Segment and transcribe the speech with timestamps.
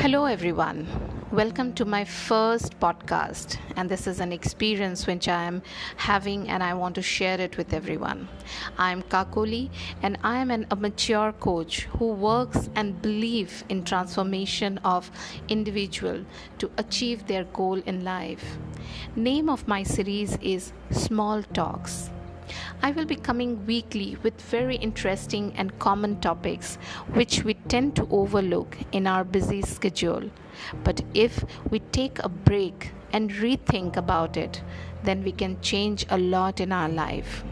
[0.00, 0.86] Hello, everyone.
[1.30, 3.58] Welcome to my first podcast.
[3.76, 5.60] And this is an experience which I am
[5.98, 8.26] having, and I want to share it with everyone.
[8.78, 9.68] I am Kakoli,
[10.02, 15.10] and I am an, a mature coach who works and believes in transformation of
[15.48, 16.24] individual
[16.60, 18.56] to achieve their goal in life.
[19.16, 22.08] Name of my series is Small Talks.
[22.82, 26.76] I will be coming weekly with very interesting and common topics
[27.12, 30.30] which we tend to overlook in our busy schedule.
[30.84, 34.62] But if we take a break and rethink about it,
[35.02, 37.44] then we can change a lot in our life.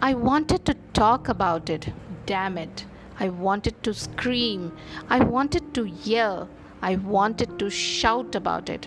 [0.00, 1.92] I wanted to talk about it,
[2.26, 2.84] damn it.
[3.20, 4.76] I wanted to scream.
[5.08, 6.48] I wanted to yell.
[6.80, 8.86] I wanted to shout about it.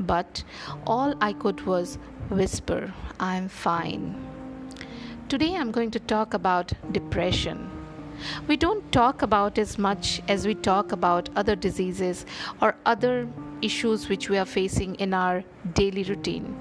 [0.00, 0.42] But
[0.86, 1.98] all I could was
[2.30, 4.14] whisper, I'm fine.
[5.28, 7.70] Today I'm going to talk about depression.
[8.46, 12.26] We don't talk about as much as we talk about other diseases
[12.60, 13.28] or other
[13.62, 16.58] issues which we are facing in our daily routine.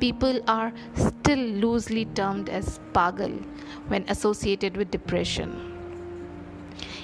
[0.00, 3.44] People are still loosely termed as pagal
[3.88, 5.71] when associated with depression.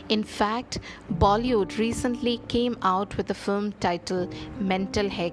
[0.08, 0.78] In fact,
[1.12, 5.32] Bollywood recently came out with a film titled Mental Hai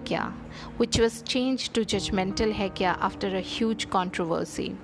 [0.77, 4.75] which was changed to Judgmental Hai after a huge controversy.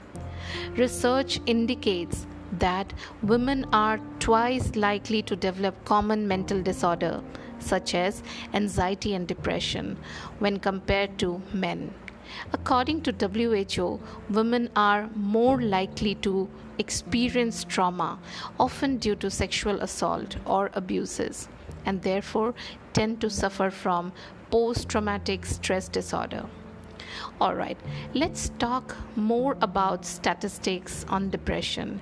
[0.78, 2.26] Research indicates
[2.60, 7.22] that women are twice likely to develop common mental disorder
[7.60, 9.98] such as anxiety and depression
[10.40, 11.94] when compared to men.
[12.54, 18.20] According to WHO, women are more likely to experience trauma,
[18.60, 21.48] often due to sexual assault or abuses,
[21.86, 22.54] and therefore
[22.94, 24.12] tend to suffer from
[24.50, 26.46] post traumatic stress disorder.
[27.40, 27.78] All right,
[28.14, 32.02] let's talk more about statistics on depression.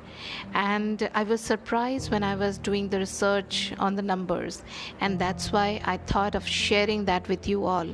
[0.54, 4.64] And I was surprised when I was doing the research on the numbers,
[5.00, 7.88] and that's why I thought of sharing that with you all.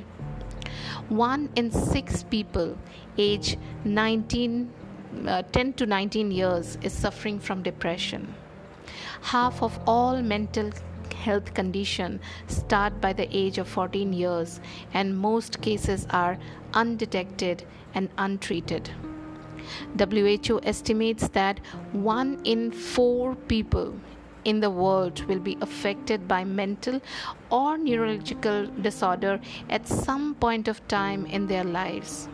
[1.10, 2.78] One in six people
[3.18, 4.72] age 19,
[5.28, 8.34] uh, 10 to 19 years is suffering from depression.
[9.22, 10.72] Half of all mental
[11.16, 14.60] health condition start by the age of 14 years
[14.94, 16.38] and most cases are
[16.74, 17.64] undetected
[17.94, 18.90] and untreated.
[19.98, 21.60] WHO estimates that
[21.94, 23.96] 1 in 4 people
[24.46, 27.02] in the world will be affected by mental
[27.50, 29.40] or neurological disorder
[29.70, 32.30] at some point of time in their lives.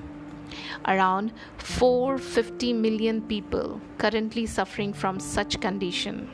[0.86, 6.30] Around 450 million people currently suffering from such condition.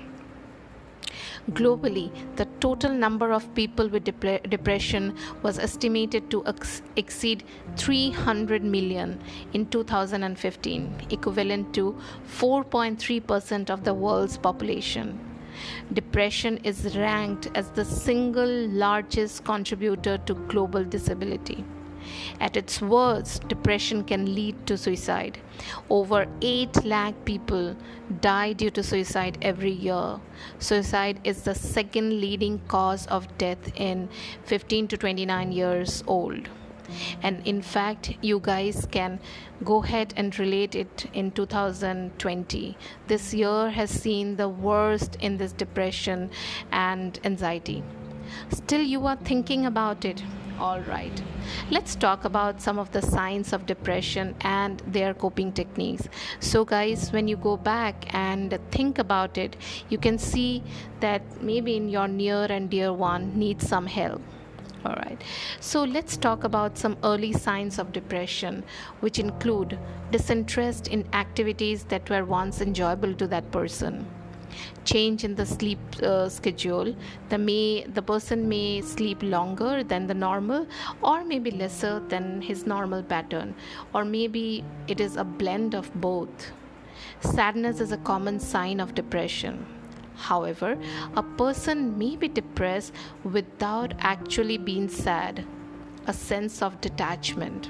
[1.52, 7.44] Globally, the total number of people with dep- depression was estimated to ex- exceed
[7.78, 9.22] 300 million
[9.54, 11.96] in 2015, equivalent to
[12.28, 15.27] 4.3% of the world's population.
[15.94, 21.64] Depression is ranked as the single largest contributor to global disability.
[22.40, 25.40] At its worst, depression can lead to suicide.
[25.90, 27.76] Over 8 lakh people
[28.22, 30.20] die due to suicide every year.
[30.60, 34.10] Suicide is the second leading cause of death in
[34.46, 36.50] 15 to 29 years old
[37.22, 39.20] and in fact you guys can
[39.64, 42.78] go ahead and relate it in 2020
[43.08, 46.30] this year has seen the worst in this depression
[46.72, 47.84] and anxiety.
[48.50, 50.24] Still you are thinking about it.
[50.60, 51.22] All right.
[51.70, 56.08] Let's talk about some of the signs of depression and their coping techniques.
[56.40, 59.56] So guys when you go back and think about it
[59.90, 60.64] you can see
[61.00, 64.22] that maybe in your near and dear one needs some help
[64.86, 65.22] all right,
[65.60, 68.64] so let's talk about some early signs of depression,
[69.00, 69.78] which include
[70.12, 74.08] disinterest in activities that were once enjoyable to that person.
[74.86, 76.96] Change in the sleep uh, schedule.
[77.30, 80.68] The may the person may sleep longer than the normal
[81.02, 83.54] or maybe lesser than his normal pattern
[83.94, 86.52] or maybe it is a blend of both.
[87.20, 89.66] Sadness is a common sign of depression
[90.18, 90.78] However,
[91.16, 92.94] a person may be depressed
[93.24, 95.46] without actually being sad,
[96.08, 97.70] a sense of detachment.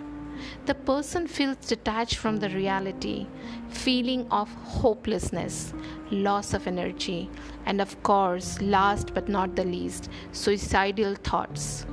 [0.65, 3.27] The person feels detached from the reality,
[3.69, 5.73] feeling of hopelessness,
[6.11, 7.29] loss of energy,
[7.65, 11.85] and of course, last but not the least, suicidal thoughts.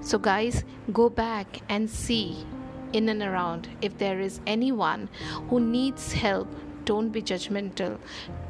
[0.00, 2.44] So, guys, go back and see
[2.92, 5.08] in and around if there is anyone
[5.48, 6.48] who needs help.
[6.84, 7.98] Don't be judgmental,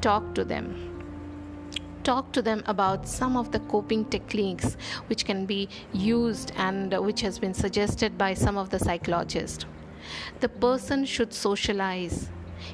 [0.00, 0.91] talk to them
[2.04, 4.76] talk to them about some of the coping techniques
[5.06, 9.66] which can be used and which has been suggested by some of the psychologists.
[10.40, 12.28] The person should socialize.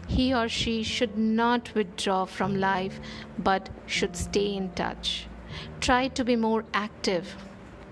[0.06, 3.00] He or she should not withdraw from life
[3.38, 5.26] but should stay in touch.
[5.80, 7.36] try to be more active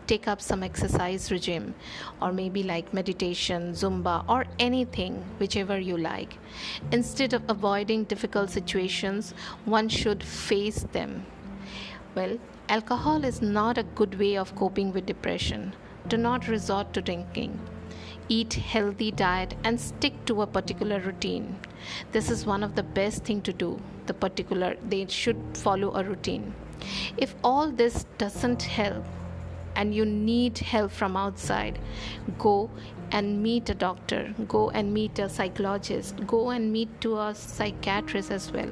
[0.06, 1.75] take up some exercise regime
[2.20, 6.38] or maybe like meditation, Zumba, or anything, whichever you like.
[6.93, 11.26] Instead of avoiding difficult situations, one should face them.
[12.14, 12.38] Well,
[12.69, 15.75] alcohol is not a good way of coping with depression.
[16.08, 17.58] Do not resort to drinking.
[18.29, 21.56] Eat healthy diet and stick to a particular routine.
[22.12, 23.81] This is one of the best thing to do.
[24.06, 26.55] The particular they should follow a routine.
[27.17, 29.05] If all this doesn't help,
[29.76, 31.78] and you need help from outside,
[32.38, 32.70] go
[33.12, 38.31] and meet a doctor, go and meet a psychologist, go and meet to a psychiatrist
[38.31, 38.70] as well.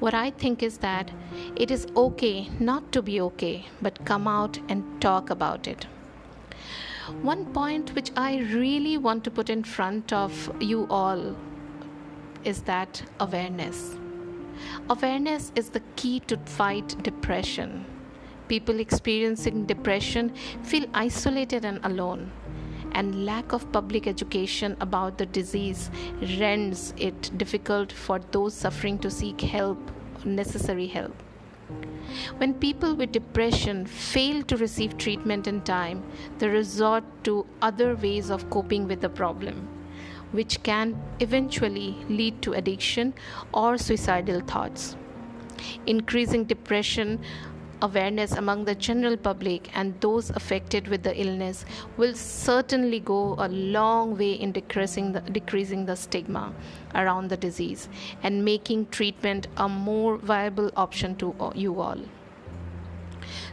[0.00, 1.10] What I think is that
[1.56, 5.86] it is okay not to be okay, but come out and talk about it.
[7.22, 11.36] One point which I really want to put in front of you all
[12.44, 13.96] is that awareness.
[14.90, 17.84] Awareness is the key to fight depression
[18.48, 22.30] people experiencing depression feel isolated and alone
[22.92, 25.90] and lack of public education about the disease
[26.38, 29.78] renders it difficult for those suffering to seek help
[30.24, 31.14] necessary help.
[32.36, 36.02] When people with depression fail to receive treatment in time
[36.38, 39.68] they resort to other ways of coping with the problem
[40.32, 43.14] which can eventually lead to addiction
[43.52, 44.96] or suicidal thoughts.
[45.86, 47.20] Increasing depression
[47.82, 51.64] awareness among the general public and those affected with the illness
[51.96, 56.54] will certainly go a long way in decreasing the, decreasing the stigma
[56.94, 57.88] around the disease
[58.22, 61.98] and making treatment a more viable option to you all.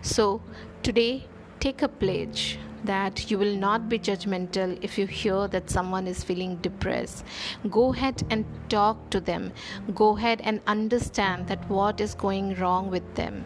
[0.01, 0.41] So,
[0.83, 1.25] today,
[1.59, 6.23] take a pledge that you will not be judgmental if you hear that someone is
[6.23, 7.25] feeling depressed.
[7.69, 9.51] Go ahead and talk to them.
[9.93, 13.45] Go ahead and understand that what is going wrong with them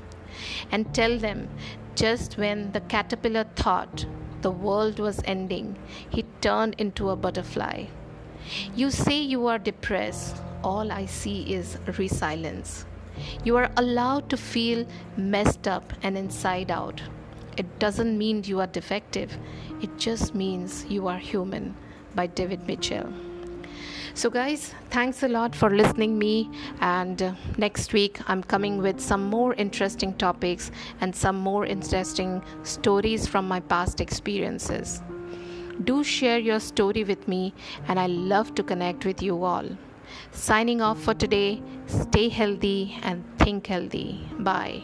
[0.71, 1.49] and tell them
[1.95, 4.05] just when the caterpillar thought
[4.41, 5.77] the world was ending,
[6.09, 7.85] he turned into a butterfly.
[8.75, 12.85] You say you are depressed, all I see is resilience.
[13.43, 14.85] You are allowed to feel
[15.15, 17.01] messed up and inside out.
[17.57, 19.37] It doesn't mean you are defective,
[19.81, 21.75] it just means you are human.
[22.15, 23.11] By David Mitchell
[24.13, 26.49] so guys thanks a lot for listening me
[26.81, 30.71] and uh, next week i'm coming with some more interesting topics
[31.01, 35.01] and some more interesting stories from my past experiences.
[35.83, 37.53] Do share your story with me
[37.87, 39.69] and i love to connect with you all.
[40.31, 44.21] Signing off for today stay healthy and think healthy.
[44.39, 44.83] Bye